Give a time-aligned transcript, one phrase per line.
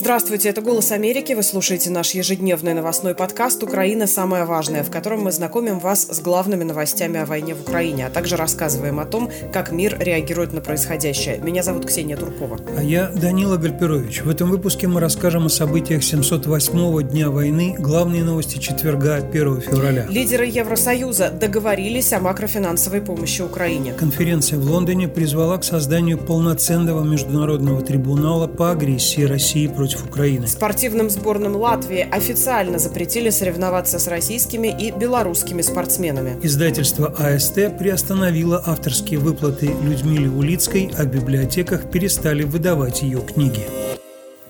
[0.00, 1.34] Здравствуйте, это «Голос Америки».
[1.34, 4.06] Вы слушаете наш ежедневный новостной подкаст «Украина.
[4.06, 8.10] Самое важное», в котором мы знакомим вас с главными новостями о войне в Украине, а
[8.10, 11.36] также рассказываем о том, как мир реагирует на происходящее.
[11.40, 12.58] Меня зовут Ксения Туркова.
[12.78, 14.22] А я Данила Гальперович.
[14.22, 20.06] В этом выпуске мы расскажем о событиях 708-го дня войны, главные новости четверга 1 февраля.
[20.08, 23.92] Лидеры Евросоюза договорились о макрофинансовой помощи Украине.
[23.92, 30.46] Конференция в Лондоне призвала к созданию полноценного международного трибунала по агрессии России против против Украины.
[30.46, 36.38] Спортивным сборным Латвии официально запретили соревноваться с российскими и белорусскими спортсменами.
[36.42, 43.66] Издательство АСТ приостановило авторские выплаты Людмиле Улицкой, а в библиотеках перестали выдавать ее книги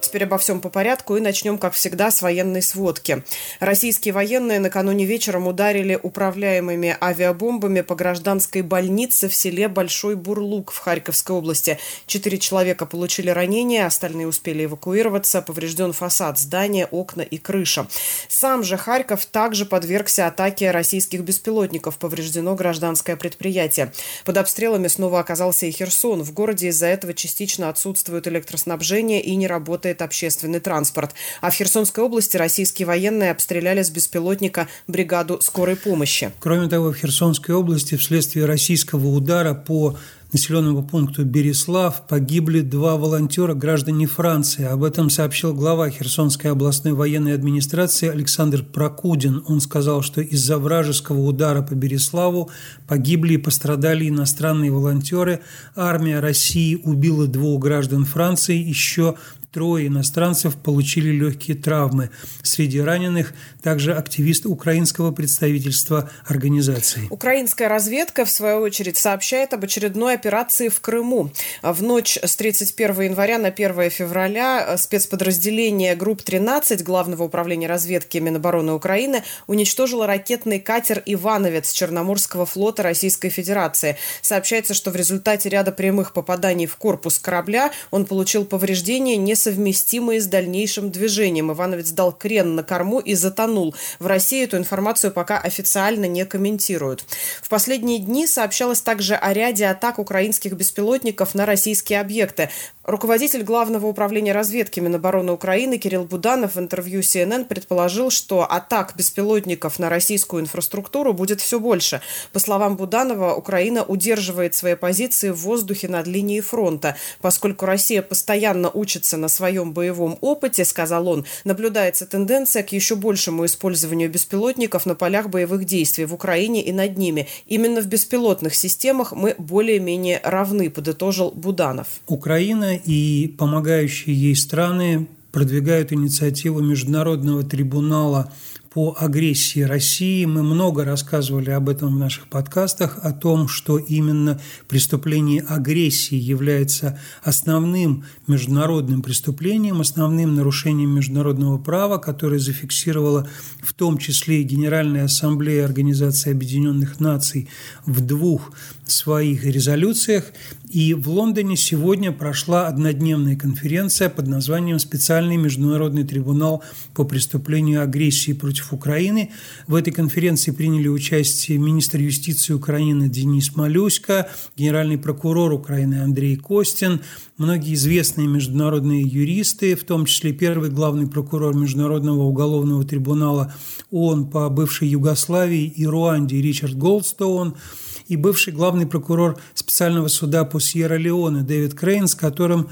[0.01, 3.23] теперь обо всем по порядку и начнем, как всегда, с военной сводки.
[3.61, 10.79] Российские военные накануне вечером ударили управляемыми авиабомбами по гражданской больнице в селе Большой Бурлук в
[10.79, 11.79] Харьковской области.
[12.07, 15.43] Четыре человека получили ранения, остальные успели эвакуироваться.
[15.43, 17.87] Поврежден фасад здания, окна и крыша.
[18.29, 21.99] Сам же Харьков также подвергся атаке российских беспилотников.
[21.99, 23.93] Повреждено гражданское предприятие.
[24.25, 26.23] Под обстрелами снова оказался и Херсон.
[26.23, 31.15] В городе из-за этого частично отсутствует электроснабжение и не работает общественный транспорт.
[31.41, 36.33] А в Херсонской области российские военные обстреляли с беспилотника бригаду скорой помощи.
[36.39, 39.97] Кроме того, в Херсонской области вследствие российского удара по
[40.33, 44.65] населенному пункту Береслав погибли два волонтера, граждане Франции.
[44.65, 49.43] Об этом сообщил глава Херсонской областной военной администрации Александр Прокудин.
[49.47, 52.51] Он сказал, что из-за вражеского удара по Береславу
[52.87, 55.41] погибли и пострадали иностранные волонтеры.
[55.75, 59.17] Армия России убила двух граждан Франции, еще
[59.53, 62.11] трое иностранцев получили легкие травмы.
[62.43, 67.09] Среди раненых также активист украинского представительства организации.
[67.11, 71.33] Украинская разведка, в свою очередь, сообщает об очередной операции в Крыму.
[71.63, 78.73] В ночь с 31 января на 1 февраля спецподразделение групп 13 Главного управления разведки Минобороны
[78.73, 83.97] Украины уничтожило ракетный катер «Ивановец» Черноморского флота Российской Федерации.
[84.23, 90.21] Сообщается, что в результате ряда прямых попаданий в корпус корабля он получил повреждения, не несовместимые
[90.21, 91.51] с дальнейшим движением.
[91.51, 93.75] Ивановец дал крен на корму и затонул.
[93.99, 97.05] В России эту информацию пока официально не комментируют.
[97.43, 102.51] В последние дни сообщалось также о ряде атак украинских беспилотников на российские объекты.
[102.91, 109.79] Руководитель Главного управления разведки Минобороны Украины Кирилл Буданов в интервью CNN предположил, что атак беспилотников
[109.79, 112.01] на российскую инфраструктуру будет все больше.
[112.33, 116.97] По словам Буданова, Украина удерживает свои позиции в воздухе над линией фронта.
[117.21, 123.47] Поскольку Россия постоянно учится на своем боевом опыте, сказал он, наблюдается тенденция к еще большему
[123.47, 127.29] использованию беспилотников на полях боевых действий в Украине и над ними.
[127.47, 131.87] Именно в беспилотных системах мы более-менее равны, подытожил Буданов.
[132.07, 138.33] Украина и помогающие ей страны продвигают инициативу Международного трибунала
[138.73, 140.25] по агрессии России.
[140.27, 147.01] Мы много рассказывали об этом в наших подкастах, о том, что именно преступление агрессии является
[147.25, 153.29] основным международным преступлением, основным нарушением международного права, которое зафиксировала
[153.61, 157.49] в том числе и Генеральная ассамблея Организации Объединенных Наций
[157.87, 158.53] в двух
[158.87, 160.33] своих резолюциях.
[160.71, 166.63] И в Лондоне сегодня прошла однодневная конференция под названием «Специальный международный трибунал
[166.95, 169.31] по преступлению агрессии против Украины».
[169.67, 177.01] В этой конференции приняли участие министр юстиции Украины Денис Малюська, генеральный прокурор Украины Андрей Костин,
[177.37, 183.55] многие известные международные юристы, в том числе первый главный прокурор Международного уголовного трибунала
[183.91, 187.55] ООН по бывшей Югославии и Руанде Ричард Голдстоун–
[188.11, 192.69] и бывший главный прокурор специального суда по Сьерра-Леоне Дэвид Крейн, с которым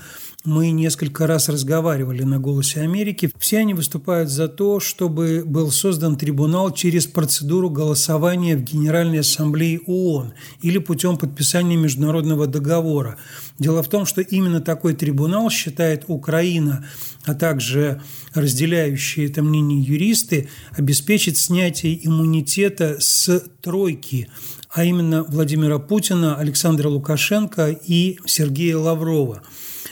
[0.48, 3.30] мы несколько раз разговаривали на «Голосе Америки».
[3.38, 9.80] Все они выступают за то, чтобы был создан трибунал через процедуру голосования в Генеральной Ассамблее
[9.86, 10.32] ООН
[10.62, 13.18] или путем подписания международного договора.
[13.58, 16.86] Дело в том, что именно такой трибунал считает Украина,
[17.26, 18.00] а также
[18.32, 24.28] разделяющие это мнение юристы, обеспечит снятие иммунитета с тройки
[24.70, 29.42] а именно Владимира Путина, Александра Лукашенко и Сергея Лаврова.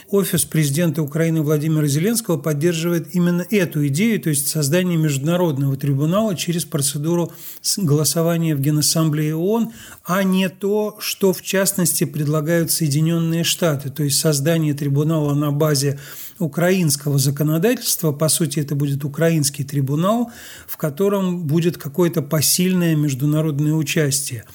[0.09, 6.63] Офис президента Украины Владимира Зеленского поддерживает именно эту идею, то есть создание международного трибунала через
[6.63, 7.33] процедуру
[7.75, 9.73] голосования в Генассамблее ООН,
[10.05, 15.99] а не то, что в частности предлагают Соединенные Штаты, то есть создание трибунала на базе
[16.39, 20.31] украинского законодательства, по сути, это будет украинский трибунал,
[20.67, 24.45] в котором будет какое-то посильное международное участие.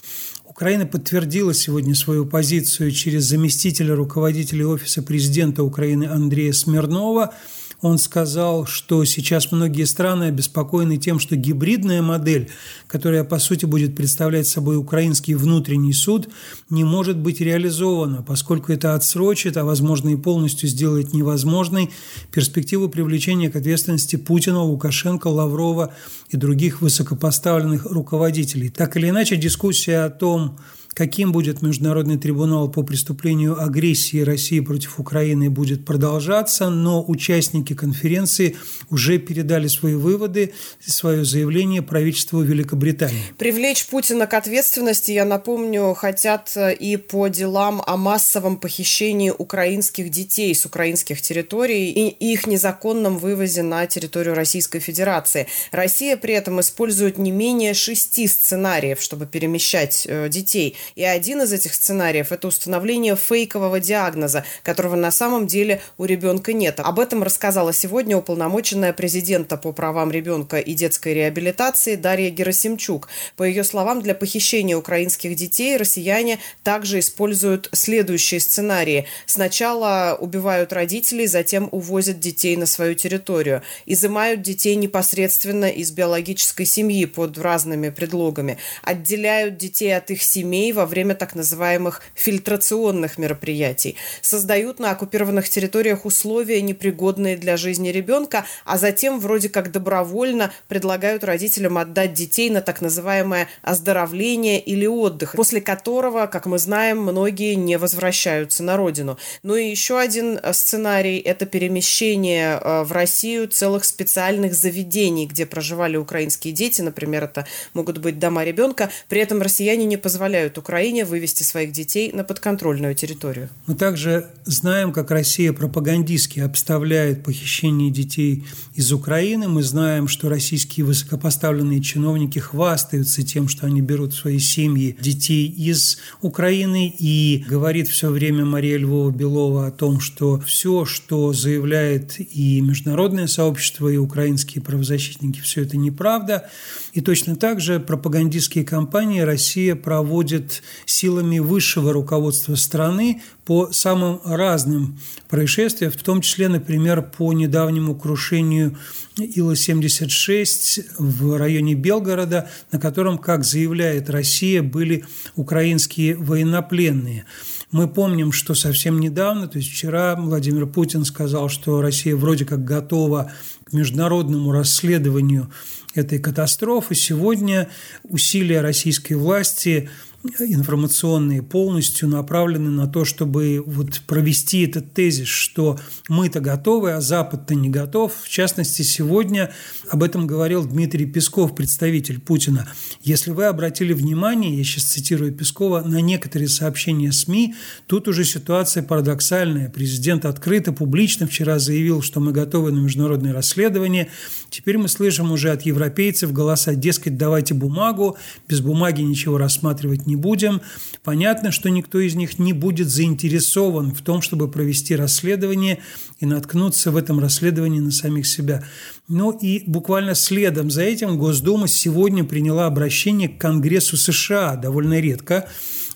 [0.52, 7.32] Украина подтвердила сегодня свою позицию через заместителя руководителя Офиса президента Украины Андрея Смирнова.
[7.82, 12.48] Он сказал, что сейчас многие страны обеспокоены тем, что гибридная модель,
[12.86, 16.28] которая, по сути, будет представлять собой украинский внутренний суд,
[16.70, 21.90] не может быть реализована, поскольку это отсрочит, а, возможно, и полностью сделает невозможной
[22.30, 25.92] перспективу привлечения к ответственности Путина, Лукашенко, Лаврова
[26.30, 28.68] и других высокопоставленных руководителей.
[28.68, 30.56] Так или иначе, дискуссия о том,
[30.94, 38.56] Каким будет Международный трибунал по преступлению агрессии России против Украины будет продолжаться, но участники конференции
[38.90, 40.52] уже передали свои выводы,
[40.84, 43.22] свое заявление правительству Великобритании.
[43.38, 50.54] Привлечь Путина к ответственности, я напомню, хотят и по делам о массовом похищении украинских детей
[50.54, 55.46] с украинских территорий и их незаконном вывозе на территорию Российской Федерации.
[55.70, 60.76] Россия при этом использует не менее шести сценариев, чтобы перемещать э, детей.
[60.94, 66.52] И один из этих сценариев– это установление фейкового диагноза, которого на самом деле у ребенка
[66.52, 66.80] нет.
[66.80, 73.08] Об этом рассказала сегодня уполномоченная президента по правам ребенка и детской реабилитации Дарья Герасимчук.
[73.36, 79.06] По ее словам, для похищения украинских детей россияне также используют следующие сценарии.
[79.26, 83.62] Сначала убивают родителей, затем увозят детей на свою территорию.
[83.86, 88.58] Изымают детей непосредственно из биологической семьи под разными предлогами.
[88.82, 96.04] Отделяют детей от их семей во время так называемых фильтрационных мероприятий, создают на оккупированных территориях
[96.04, 102.60] условия, непригодные для жизни ребенка, а затем вроде как добровольно предлагают родителям отдать детей на
[102.60, 109.18] так называемое оздоровление или отдых, после которого, как мы знаем, многие не возвращаются на родину.
[109.42, 115.46] Ну и еще один э, сценарий– это перемещение э, в Россию целых специальных заведений, где
[115.46, 121.04] проживали украинские дети, например, это могут быть дома ребенка, при этом россияне не позволяют Украине
[121.04, 123.48] вывести своих детей на подконтрольную территорию.
[123.66, 128.44] Мы также знаем, как Россия пропагандистски обставляет похищение детей
[128.76, 129.48] из Украины.
[129.48, 135.48] Мы знаем, что российские высокопоставленные чиновники хвастаются тем, что они берут в свои семьи детей
[135.48, 136.94] из Украины.
[136.96, 143.88] И говорит все время Мария Львова-Белова о том, что все, что заявляет и международное сообщество,
[143.88, 146.48] и украинские правозащитники, все это неправда.
[146.92, 150.51] И точно так же пропагандистские кампании Россия проводит
[150.84, 158.76] силами высшего руководства страны по самым разным происшествиям, в том числе, например, по недавнему крушению
[159.16, 165.04] Ила-76 в районе Белгорода, на котором, как заявляет Россия, были
[165.36, 167.24] украинские военнопленные.
[167.70, 172.64] Мы помним, что совсем недавно, то есть вчера Владимир Путин сказал, что Россия вроде как
[172.64, 173.32] готова
[173.64, 175.50] к международному расследованию
[175.94, 176.94] этой катастрофы.
[176.94, 177.68] Сегодня
[178.04, 179.90] усилия российской власти
[180.38, 185.78] информационные полностью направлены на то, чтобы вот провести этот тезис, что
[186.08, 188.12] мы-то готовы, а Запад-то не готов.
[188.22, 189.52] В частности, сегодня
[189.90, 192.68] об этом говорил Дмитрий Песков, представитель Путина.
[193.02, 197.54] Если вы обратили внимание, я сейчас цитирую Пескова, на некоторые сообщения СМИ,
[197.86, 199.70] тут уже ситуация парадоксальная.
[199.70, 204.08] Президент открыто, публично вчера заявил, что мы готовы на международное расследование.
[204.50, 208.16] Теперь мы слышим уже от европейцев голоса, дескать, давайте бумагу,
[208.48, 210.60] без бумаги ничего рассматривать не не будем.
[211.02, 215.78] Понятно, что никто из них не будет заинтересован в том, чтобы провести расследование
[216.20, 218.62] и наткнуться в этом расследовании на самих себя.
[219.08, 225.48] Ну и буквально следом за этим Госдума сегодня приняла обращение к Конгрессу США, довольно редко,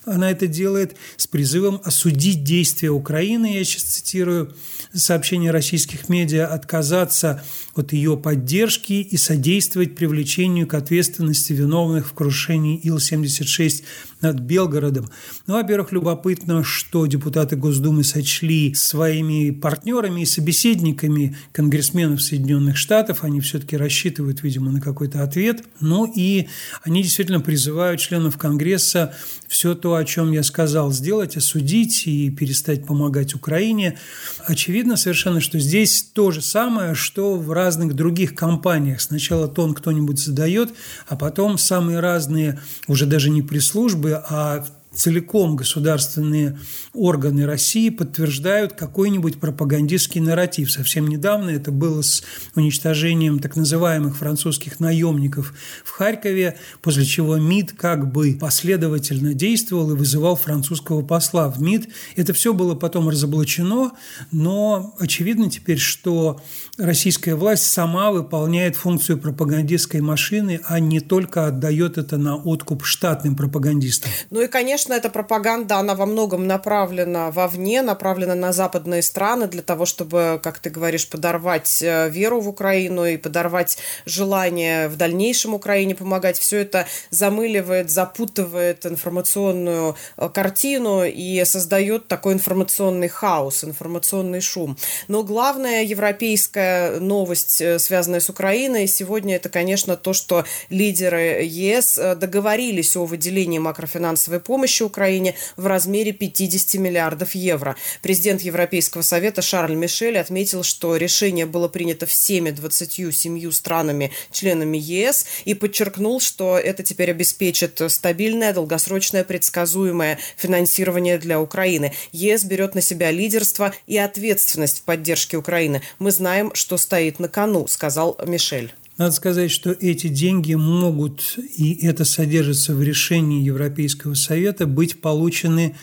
[0.07, 4.55] она это делает с призывом осудить действия Украины, я сейчас цитирую
[4.93, 7.43] сообщение российских медиа, отказаться
[7.75, 13.83] от ее поддержки и содействовать привлечению к ответственности виновных в крушении Ил-76
[14.21, 15.09] над Белгородом.
[15.45, 23.23] Ну, во-первых, любопытно, что депутаты Госдумы сочли своими партнерами и собеседниками конгрессменов Соединенных Штатов.
[23.23, 25.63] Они все-таки рассчитывают, видимо, на какой-то ответ.
[25.79, 26.47] Ну и
[26.83, 29.13] они действительно призывают членов Конгресса
[29.47, 33.97] все то, о чем я сказал, сделать, осудить и перестать помогать Украине.
[34.45, 39.01] Очевидно совершенно, что здесь то же самое, что в разных других компаниях.
[39.01, 40.73] Сначала тон кто-нибудь задает,
[41.07, 44.63] а потом самые разные, уже даже не пресс-службы, бы, а
[44.97, 46.57] целиком государственные
[46.93, 50.71] органы России подтверждают какой-нибудь пропагандистский нарратив.
[50.71, 52.23] Совсем недавно это было с
[52.55, 55.53] уничтожением так называемых французских наемников
[55.85, 61.89] в Харькове, после чего МИД как бы последовательно действовал и вызывал французского посла в МИД.
[62.15, 63.91] Это все было потом разоблачено,
[64.31, 66.41] но очевидно теперь, что
[66.77, 73.35] российская власть сама выполняет функцию пропагандистской машины, а не только отдает это на откуп штатным
[73.35, 74.11] пропагандистам.
[74.31, 79.47] Ну и, конечно, конечно, эта пропаганда, она во многом направлена вовне, направлена на западные страны
[79.47, 84.95] для того, чтобы, как ты говоришь, подорвать э, веру в Украину и подорвать желание в
[84.95, 86.39] дальнейшем Украине помогать.
[86.39, 94.77] Все это замыливает, запутывает информационную э, картину и создает такой информационный хаос, информационный шум.
[95.07, 101.99] Но главная европейская новость, э, связанная с Украиной, сегодня это, конечно, то, что лидеры ЕС
[102.15, 107.75] договорились о выделении макрофинансовой помощи Украине в размере 50 миллиардов евро.
[108.01, 115.25] Президент Европейского совета Шарль Мишель отметил, что решение было принято всеми 27 странами, членами ЕС,
[115.45, 121.93] и подчеркнул, что это теперь обеспечит стабильное, долгосрочное, предсказуемое финансирование для Украины.
[122.11, 125.81] ЕС берет на себя лидерство и ответственность в поддержке Украины.
[125.99, 128.73] Мы знаем, что стоит на кону, сказал Мишель.
[128.97, 135.75] Надо сказать, что эти деньги могут, и это содержится в решении Европейского Совета, быть получены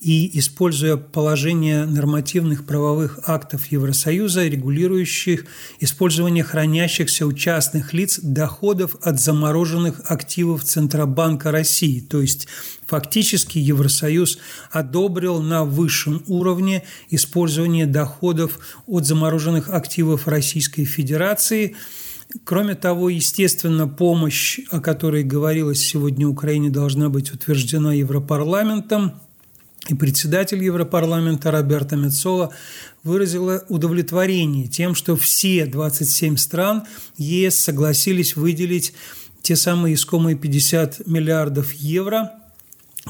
[0.00, 5.44] и используя положение нормативных правовых актов Евросоюза, регулирующих
[5.80, 12.00] использование хранящихся у частных лиц доходов от замороженных активов Центробанка России.
[12.00, 12.48] То есть
[12.86, 14.38] фактически Евросоюз
[14.70, 21.76] одобрил на высшем уровне использование доходов от замороженных активов Российской Федерации–
[22.44, 29.14] Кроме того, естественно, помощь, о которой говорилось сегодня Украине, должна быть утверждена Европарламентом.
[29.88, 32.52] И председатель Европарламента Роберто Мецола
[33.02, 36.84] выразила удовлетворение тем, что все 27 стран
[37.18, 38.94] ЕС согласились выделить
[39.42, 42.32] те самые искомые 50 миллиардов евро–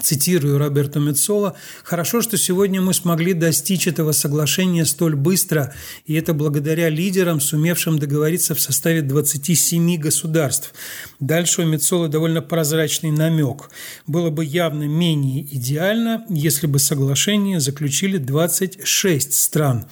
[0.01, 5.75] Цитирую Роберто Мецола, «Хорошо, что сегодня мы смогли достичь этого соглашения столь быстро,
[6.07, 10.73] и это благодаря лидерам, сумевшим договориться в составе 27 государств».
[11.21, 13.69] Дальше у Мецола довольно прозрачный намек.
[14.07, 19.85] Было бы явно менее идеально, если бы соглашение заключили 26 стран.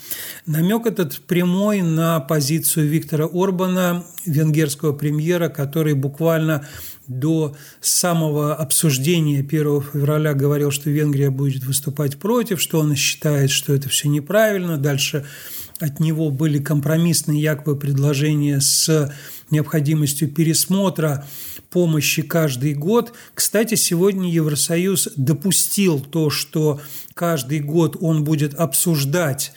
[0.46, 6.66] Намек этот прямой на позицию Виктора Орбана, венгерского премьера, который буквально
[7.10, 13.74] до самого обсуждения 1 февраля говорил, что Венгрия будет выступать против, что он считает, что
[13.74, 14.78] это все неправильно.
[14.78, 15.26] Дальше
[15.80, 19.12] от него были компромиссные якобы предложения с
[19.50, 21.26] необходимостью пересмотра
[21.70, 23.12] помощи каждый год.
[23.34, 26.80] Кстати, сегодня Евросоюз допустил то, что
[27.14, 29.52] каждый год он будет обсуждать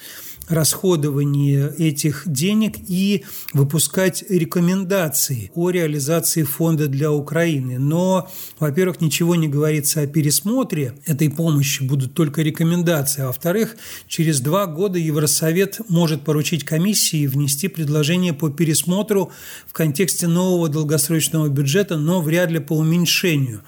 [0.50, 3.24] расходование этих денег и
[3.54, 7.80] выпускать рекомендации о реализации фонда для Украины.
[7.80, 13.22] Но, во-первых, ничего не говорится о пересмотре этой помощи, будут только рекомендации.
[13.22, 13.76] А во-вторых,
[14.08, 19.32] через два года Евросовет может поручить комиссии внести предложение по пересмотру
[19.68, 23.62] в контексте нового долгосрочного бюджета, но вряд ли по уменьшению.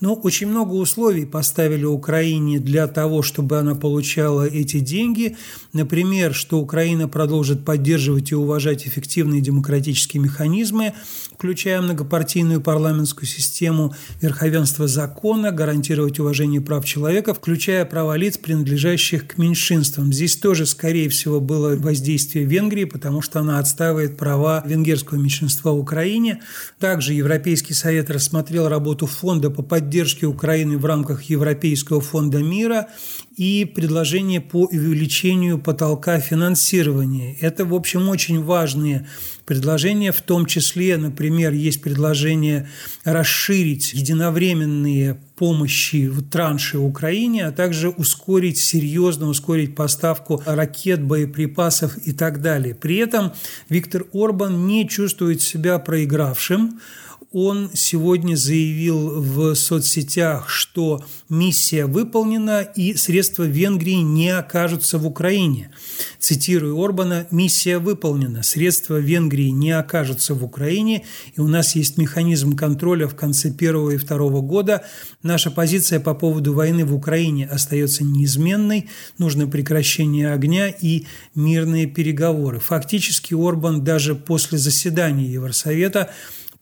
[0.00, 5.36] Но очень много условий поставили Украине для того, чтобы она получала эти деньги.
[5.72, 10.92] Например, что Украина продолжит поддерживать и уважать эффективные демократические механизмы,
[11.34, 19.38] включая многопартийную парламентскую систему, верховенство закона, гарантировать уважение прав человека, включая права лиц, принадлежащих к
[19.38, 20.12] меньшинствам.
[20.12, 25.78] Здесь тоже, скорее всего, было воздействие Венгрии, потому что она отстаивает права венгерского меньшинства в
[25.78, 26.40] Украине.
[26.78, 32.88] Также Европейский совет рассмотрел работу фонда по поддержке Украины в рамках Европейского фонда мира
[33.36, 37.36] и предложение по увеличению потолка финансирования.
[37.40, 39.08] Это, в общем, очень важные
[39.44, 42.68] предложения, в том числе, например, есть предложение
[43.04, 52.12] расширить единовременные помощи в транши Украине, а также ускорить, серьезно ускорить поставку ракет, боеприпасов и
[52.12, 52.74] так далее.
[52.74, 53.32] При этом
[53.68, 56.80] Виктор Орбан не чувствует себя проигравшим,
[57.34, 65.70] он сегодня заявил в соцсетях, что миссия выполнена и средства Венгрии не окажутся в Украине.
[66.20, 72.54] Цитирую Орбана, миссия выполнена, средства Венгрии не окажутся в Украине, и у нас есть механизм
[72.54, 74.84] контроля в конце первого и второго года.
[75.24, 78.88] Наша позиция по поводу войны в Украине остается неизменной,
[79.18, 82.60] нужно прекращение огня и мирные переговоры.
[82.60, 86.10] Фактически Орбан даже после заседания Евросовета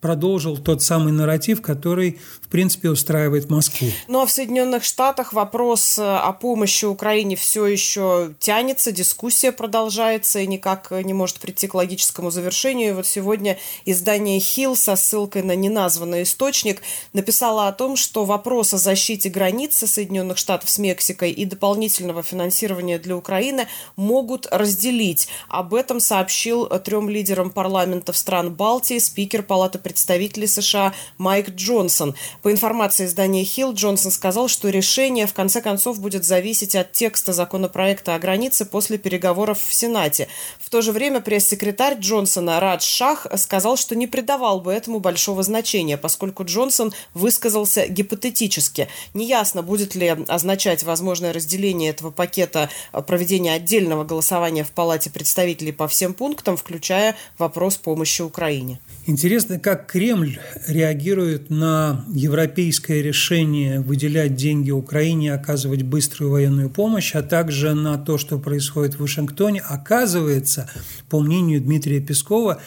[0.03, 3.89] продолжил тот самый нарратив, который, в принципе, устраивает Москву.
[4.09, 10.41] Ну а в Соединенных Штатах вопрос э, о помощи Украине все еще тянется, дискуссия продолжается
[10.41, 12.91] и никак не может прийти к логическому завершению.
[12.91, 16.83] И вот сегодня издание Хилл со ссылкой на неназванный источник
[17.13, 22.99] написало о том, что вопрос о защите границы Соединенных Штатов с Мексикой и дополнительного финансирования
[22.99, 25.29] для Украины могут разделить.
[25.49, 32.15] Об этом сообщил трем лидерам парламентов стран Балтии спикер Палаты представителей представителей США Майк Джонсон.
[32.41, 37.35] По информации издания Hill, Джонсон сказал, что решение в конце концов будет зависеть от текста
[37.35, 40.29] законопроекта о границе после переговоров в Сенате.
[40.59, 45.43] В то же время пресс-секретарь Джонсона Радж Шах сказал, что не придавал бы этому большого
[45.43, 48.89] значения, поскольку Джонсон высказался гипотетически.
[49.13, 52.71] Неясно, будет ли означать возможное разделение этого пакета
[53.07, 58.81] проведения отдельного голосования в Палате представителей по всем пунктам, включая вопрос помощи Украине.
[59.07, 67.23] Интересно, как Кремль реагирует на европейское решение выделять деньги Украине, оказывать быструю военную помощь, а
[67.23, 69.61] также на то, что происходит в Вашингтоне.
[69.61, 70.71] Оказывается,
[71.09, 72.61] по мнению Дмитрия Пескова,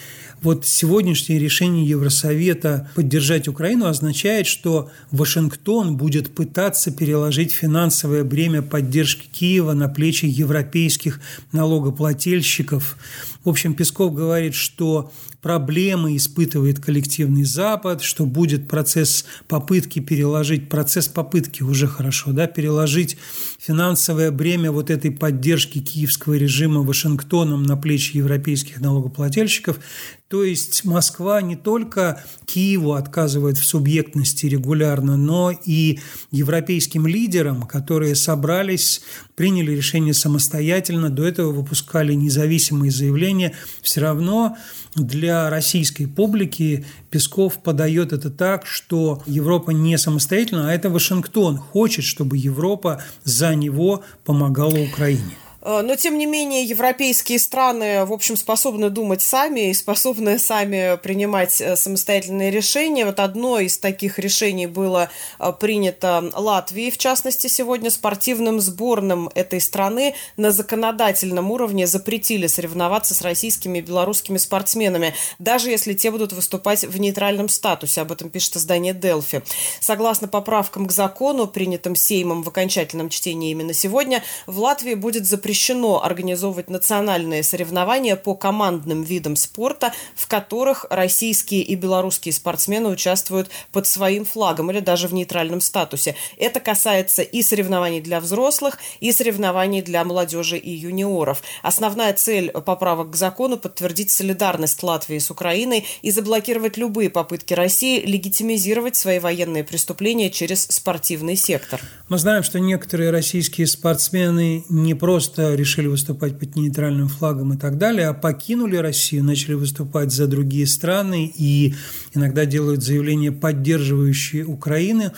[0.45, 9.27] вот сегодняшнее решение Евросовета поддержать Украину означает, что Вашингтон будет пытаться переложить финансовое бремя поддержки
[9.27, 11.19] Киева на плечи европейских
[11.51, 12.95] налогоплательщиков.
[13.43, 15.11] В общем, Песков говорит, что
[15.41, 23.17] проблемы испытывает коллективный Запад, что будет процесс попытки переложить, процесс попытки уже хорошо, да, переложить
[23.59, 29.79] финансовое бремя вот этой поддержки киевского режима Вашингтоном на плечи европейских налогоплательщиков.
[30.27, 35.99] То есть Москва не только Киеву отказывает в субъектности регулярно, но и
[36.31, 39.03] европейским лидерам, которые собрались,
[39.35, 43.53] приняли решение самостоятельно, до этого выпускали независимые заявления,
[43.83, 44.57] все равно
[44.95, 52.03] для российской публики Песков подает это так, что Европа не самостоятельно, а это Вашингтон хочет,
[52.03, 55.37] чтобы Европа за него помогала Украине.
[55.65, 60.97] Э, но, тем не менее, европейские страны, в общем, способны думать сами и способны сами
[60.97, 63.05] принимать э, самостоятельные решения.
[63.05, 69.59] Вот одно из таких решений было э, принято Латвией, в частности, сегодня спортивным сборным этой
[69.59, 76.31] страны на законодательном уровне запретили соревноваться с российскими и белорусскими спортсменами, даже если те будут
[76.31, 78.01] выступать в нейтральном статусе.
[78.01, 79.41] Об этом пишет издание «Делфи».
[79.79, 85.54] Согласно поправкам к закону, принятым Сеймом в окончательном чтении именно сегодня, в Латвии будет запрещено
[85.55, 93.49] запрещено организовывать национальные соревнования по командным видам спорта, в которых российские и белорусские спортсмены участвуют
[93.71, 96.17] под своим флагом или даже в нейтральном статусе.
[96.37, 101.41] Это касается и соревнований для взрослых, и соревнований для молодежи и юниоров.
[101.63, 108.01] Основная цель поправок к закону– подтвердить солидарность Латвии с Украиной и заблокировать любые попытки России
[108.05, 111.79] легитимизировать свои военные преступления через спортивный сектор.
[112.09, 117.77] Мы знаем, что некоторые российские спортсмены не просто решили выступать под нейтральным флагом и так
[117.77, 121.75] далее, а покинули Россию, начали выступать за другие страны и
[122.13, 125.11] иногда делают заявления, поддерживающие Украину.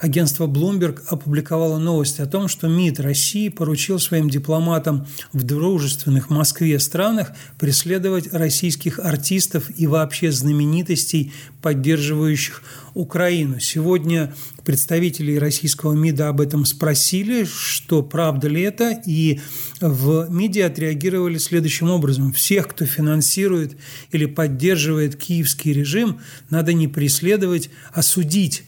[0.00, 6.78] Агентство Bloomberg опубликовало новость о том, что МИД России поручил своим дипломатам в дружественных Москве
[6.78, 11.32] странах преследовать российских артистов и вообще знаменитостей,
[11.62, 12.62] поддерживающих
[12.94, 13.58] Украину.
[13.58, 14.32] Сегодня
[14.64, 19.40] представители российского МИДа об этом спросили, что правда ли это, и
[19.80, 22.32] в МИДе отреагировали следующим образом.
[22.32, 23.76] Всех, кто финансирует
[24.12, 28.62] или поддерживает киевский режим, надо не преследовать, а судить.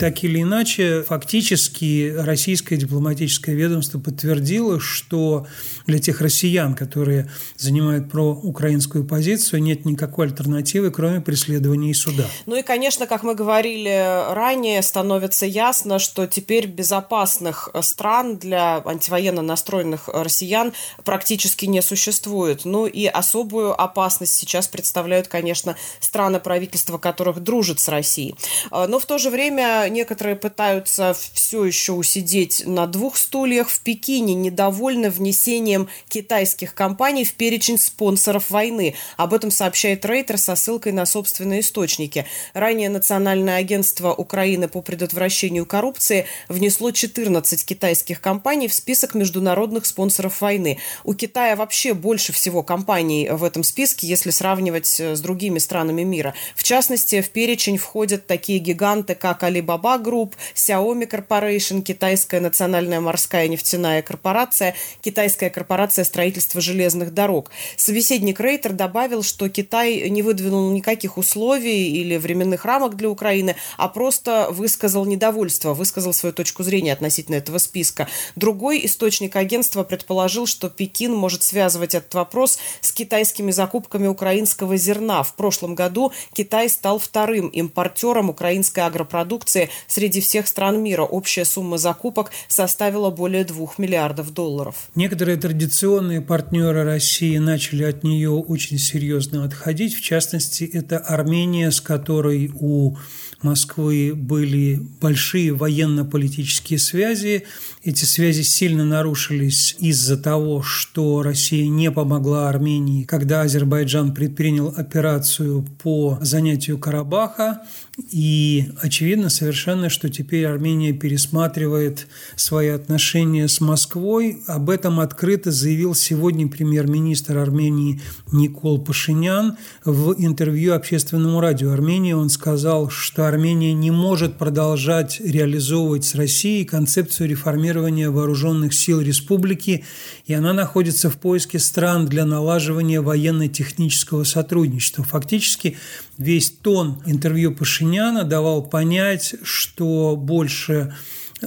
[0.00, 5.46] Так или иначе, фактически российское дипломатическое ведомство подтвердило, что
[5.86, 12.24] для тех россиян, которые занимают проукраинскую позицию, нет никакой альтернативы, кроме преследования и суда.
[12.46, 19.42] Ну и, конечно, как мы говорили ранее, становится ясно, что теперь безопасных стран для антивоенно
[19.42, 20.72] настроенных россиян
[21.04, 22.64] практически не существует.
[22.64, 28.34] Ну и особую опасность сейчас представляют, конечно, страны правительства, которых дружат с Россией.
[28.70, 33.68] Но в то же время некоторые пытаются все еще усидеть на двух стульях.
[33.68, 38.94] В Пекине недовольны внесением китайских компаний в перечень спонсоров войны.
[39.16, 42.26] Об этом сообщает Рейтер со ссылкой на собственные источники.
[42.54, 50.40] Ранее Национальное агентство Украины по предотвращению коррупции внесло 14 китайских компаний в список международных спонсоров
[50.40, 50.78] войны.
[51.04, 56.34] У Китая вообще больше всего компаний в этом списке, если сравнивать с другими странами мира.
[56.54, 63.00] В частности, в перечень входят такие гиганты, как Alibaba Alibaba Group, Xiaomi Corporation, Китайская национальная
[63.00, 67.50] морская нефтяная корпорация, Китайская корпорация строительства железных дорог.
[67.76, 73.88] Собеседник Рейтер добавил, что Китай не выдвинул никаких условий или временных рамок для Украины, а
[73.88, 78.08] просто высказал недовольство, высказал свою точку зрения относительно этого списка.
[78.36, 85.22] Другой источник агентства предположил, что Пекин может связывать этот вопрос с китайскими закупками украинского зерна.
[85.22, 91.02] В прошлом году Китай стал вторым импортером украинской агропродукции среди всех стран мира.
[91.02, 94.88] Общая сумма закупок составила более 2 миллиардов долларов.
[94.94, 99.94] Некоторые традиционные партнеры России начали от нее очень серьезно отходить.
[99.94, 102.96] В частности, это Армения, с которой у
[103.42, 107.44] Москвы были большие военно-политические связи.
[107.82, 115.64] Эти связи сильно нарушились из-за того, что Россия не помогла Армении, когда Азербайджан предпринял операцию
[115.82, 117.62] по занятию Карабаха.
[118.10, 124.42] И очевидно совершенно, что теперь Армения пересматривает свои отношения с Москвой.
[124.46, 132.12] Об этом открыто заявил сегодня премьер-министр Армении Никол Пашинян в интервью общественному радио Армении.
[132.12, 137.69] Он сказал, что Армения не может продолжать реализовывать с Россией концепцию реформирования
[138.10, 139.84] вооруженных сил республики,
[140.26, 145.04] и она находится в поиске стран для налаживания военно-технического сотрудничества.
[145.04, 145.76] Фактически
[146.18, 150.92] весь тон интервью Пашиняна давал понять, что больше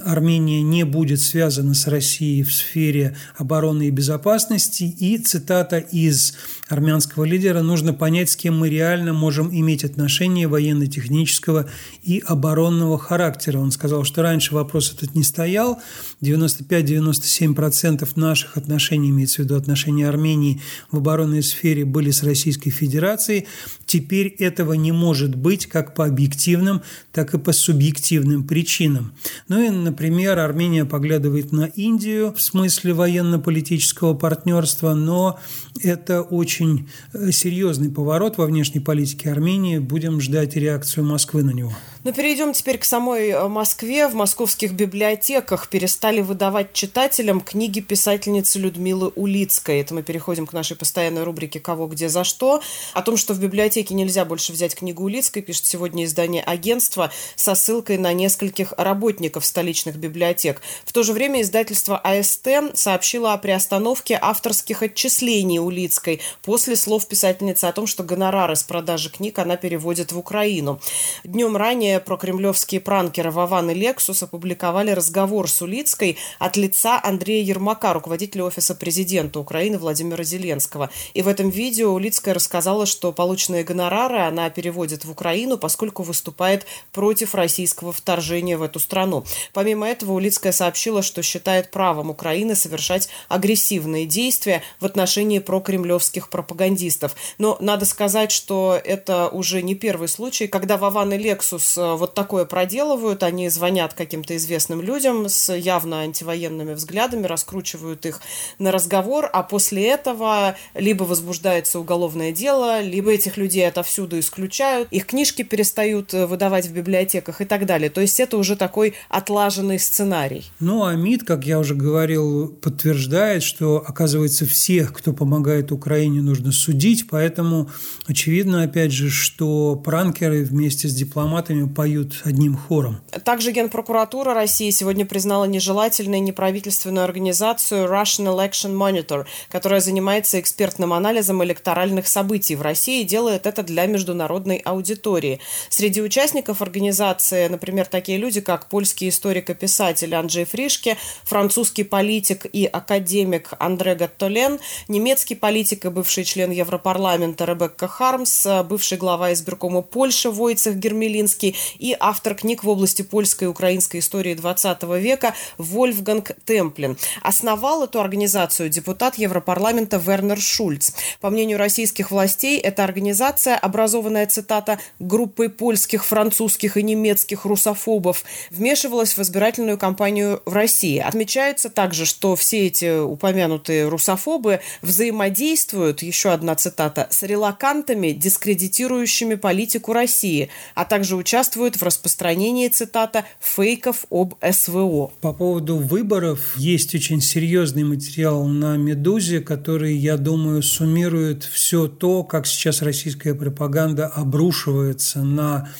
[0.02, 4.84] Армения не будет связана с Россией в сфере обороны и безопасности.
[4.84, 6.34] И цитата из
[6.68, 11.68] армянского лидера «Нужно понять, с кем мы реально можем иметь отношения военно-технического
[12.02, 13.58] и оборонного характера».
[13.58, 15.80] Он сказал, что раньше вопрос этот не стоял.
[16.22, 23.46] 95-97% наших отношений, имеется в виду отношения Армении в оборонной сфере, были с Российской Федерацией.
[23.94, 29.14] Теперь этого не может быть как по объективным, так и по субъективным причинам.
[29.46, 35.38] Ну и Например, Армения поглядывает на Индию в смысле военно-политического партнерства, но
[35.82, 39.78] это очень э, серьезный поворот во внешней политике Армении.
[39.78, 41.74] Будем ждать реакцию Москвы на него.
[42.02, 44.08] Ну, перейдем теперь к самой э, Москве.
[44.08, 49.80] В московских библиотеках перестали выдавать читателям книги писательницы Людмилы Улицкой.
[49.80, 52.62] Это мы переходим к нашей постоянной рубрике «Кого, где, за что».
[52.94, 57.54] О том, что в библиотеке нельзя больше взять книгу Улицкой, пишет сегодня издание агентства со
[57.54, 60.62] ссылкой на нескольких работников столичных библиотек.
[60.84, 67.66] В то же время издательство АСТ сообщило о приостановке авторских отчислений Улицкой после слов писательницы
[67.66, 70.80] о том, что гонорары с продажи книг она переводит в Украину.
[71.24, 77.92] Днем ранее прокремлевские пранкеры Вован и Лексус опубликовали разговор с Улицкой от лица Андрея Ермака,
[77.92, 80.90] руководителя Офиса президента Украины Владимира Зеленского.
[81.14, 86.64] И в этом видео Улицкая рассказала, что полученные гонорары она переводит в Украину, поскольку выступает
[86.92, 89.24] против российского вторжения в эту страну.
[89.52, 97.16] Помимо этого, Улицкая сообщила, что считает правом Украины совершать агрессивные действия в отношении прокремлевских пропагандистов.
[97.38, 102.14] Но надо сказать, что это уже не первый случай, когда Вован и Лексус э, вот
[102.14, 103.24] такое проделывают.
[103.24, 108.20] Они звонят каким-то известным людям с явно антивоенными взглядами, раскручивают их
[108.60, 115.06] на разговор, а после этого либо возбуждается уголовное дело, либо этих людей отовсюду исключают, их
[115.06, 117.90] книжки перестают э, выдавать в библиотеках и так далее.
[117.90, 120.44] То есть это уже такой отлаженный отлаженный сценарий.
[120.60, 126.52] Ну, а МИД, как я уже говорил, подтверждает, что, оказывается, всех, кто помогает Украине, нужно
[126.52, 127.70] судить, поэтому
[128.06, 133.00] очевидно, опять же, что пранкеры вместе с дипломатами поют одним хором.
[133.24, 141.42] Также Генпрокуратура России сегодня признала нежелательной неправительственную организацию Russian Election Monitor, которая занимается экспертным анализом
[141.44, 145.40] электоральных событий в России и делает это для международной аудитории.
[145.68, 152.46] Среди участников организации, например, такие люди, как польский историк и писатель Анджей Фришке, французский политик
[152.52, 159.82] и академик Андре Гаттолен, немецкий политик и бывший член Европарламента Ребекка Хармс, бывший глава избиркома
[159.82, 166.32] Польши Войцех Гермелинский и автор книг в области польской и украинской истории XX века Вольфганг
[166.44, 166.96] Темплин.
[167.22, 170.92] Основал эту организацию депутат Европарламента Вернер Шульц.
[171.20, 179.16] По мнению российских властей, эта организация, образованная, цитата, группой польских, французских и немецких русофобов, вмешивалась
[179.16, 180.98] в избирательную кампанию в России.
[180.98, 189.92] Отмечается также, что все эти упомянутые русофобы взаимодействуют, еще одна цитата, с релакантами, дискредитирующими политику
[189.92, 195.12] России, а также участвуют в распространении, цитата, фейков об СВО.
[195.20, 202.22] По поводу выборов есть очень серьезный материал на «Медузе», который, я думаю, суммирует все то,
[202.22, 205.70] как сейчас российская пропаганда обрушивается на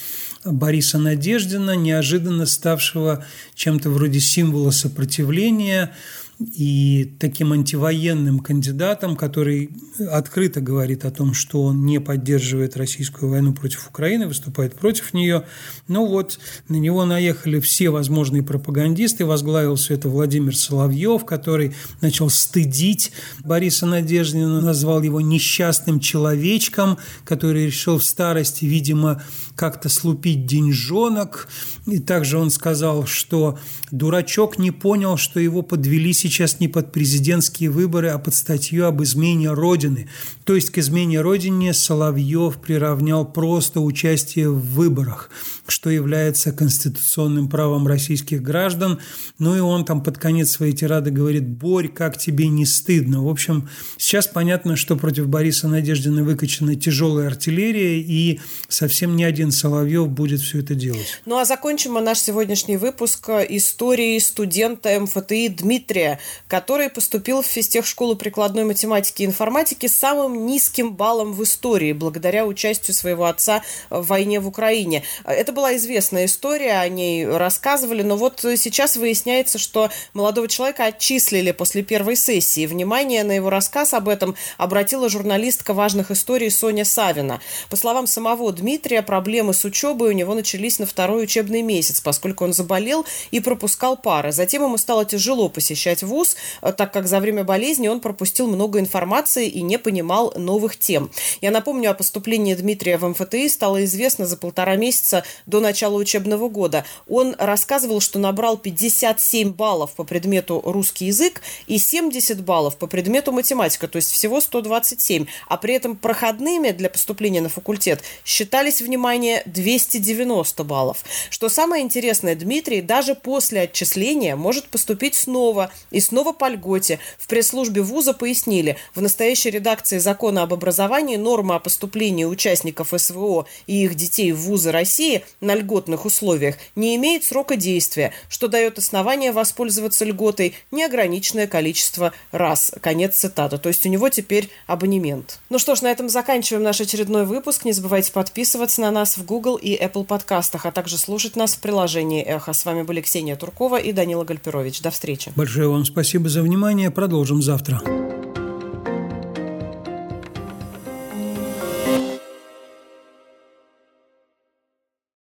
[0.45, 5.95] Бориса Надеждина, неожиданно ставшего чем-то вроде символа сопротивления.
[6.41, 9.71] И таким антивоенным кандидатом, который
[10.11, 15.45] открыто говорит о том, что он не поддерживает российскую войну против Украины, выступает против нее.
[15.87, 22.29] Ну вот, на него наехали все возможные пропагандисты, возглавил все это Владимир Соловьев, который начал
[22.31, 23.13] стыдить
[23.45, 29.23] Бориса Надеждина, назвал его несчастным человечком, который решил в старости, видимо,
[29.55, 31.49] как-то слупить деньжонок.
[31.87, 33.59] И также он сказал, что
[33.93, 39.03] дурачок не понял, что его подвели сейчас не под президентские выборы, а под статью об
[39.03, 40.09] измене Родины.
[40.45, 45.31] То есть к измене Родине Соловьев приравнял просто участие в выборах,
[45.67, 48.99] что является конституционным правом российских граждан.
[49.39, 53.23] Ну и он там под конец своей тирады говорит «Борь, как тебе не стыдно?».
[53.23, 59.51] В общем, сейчас понятно, что против Бориса Надеждина выкачана тяжелая артиллерия, и совсем не один
[59.51, 61.21] Соловьев будет все это делать.
[61.27, 66.14] Ну а закончим мы наш сегодняшний выпуск историей студента МФТИ Дмитрия,
[66.49, 72.47] который поступил в физтехшколу прикладной математики и информатики с самым низким баллом в истории, благодаря
[72.47, 75.03] участию своего отца в войне в Украине.
[75.25, 81.51] Это была известная история, о ней рассказывали, но вот сейчас выясняется, что молодого человека отчислили
[81.51, 82.67] после первой сессии.
[82.67, 87.41] Внимание на его рассказ об этом обратила журналистка важных историй Соня Савина.
[87.71, 92.45] По словам самого Дмитрия, проблемы с учебой у него начались на второй учебный месяц, поскольку
[92.45, 94.33] он заболел и пропускал пары.
[94.33, 99.49] Затем ему стало тяжело посещать вуз, так как за время болезни он пропустил много информации
[99.49, 101.11] и не понимал новых тем.
[101.41, 106.49] Я напомню, о поступлении Дмитрия в МФТИ стало известно за полтора месяца до начала учебного
[106.49, 106.85] года.
[107.09, 113.33] Он рассказывал, что набрал 57 баллов по предмету русский язык и 70 баллов по предмету
[113.33, 115.27] математика, то есть всего 127.
[115.49, 121.05] А при этом проходными для поступления на факультет считались, внимание, 290 баллов.
[121.31, 126.99] Что самое интересное, Дмитрий даже после отчисления может поступить снова и снова по льготе.
[127.19, 133.47] В пресс-службе вуза пояснили, в настоящей редакции закона об образовании норма о поступлении участников СВО
[133.67, 138.79] и их детей в вузы России на льготных условиях не имеет срока действия, что дает
[138.79, 142.73] основание воспользоваться льготой неограниченное количество раз.
[142.81, 143.59] Конец цитаты.
[143.59, 145.39] То есть у него теперь абонемент.
[145.49, 147.65] Ну что ж, на этом заканчиваем наш очередной выпуск.
[147.65, 151.61] Не забывайте подписываться на нас в Google и Apple подкастах, а также слушать нас в
[151.61, 152.53] приложении «Эхо».
[152.53, 154.81] С вами были Ксения Туркова и Данила Гальперович.
[154.83, 155.33] До встречи.
[155.37, 156.91] Большое вам спасибо за внимание.
[156.91, 157.81] Продолжим завтра.